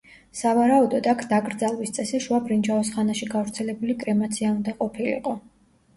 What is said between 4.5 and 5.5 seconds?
უნდა ყოფილიყო.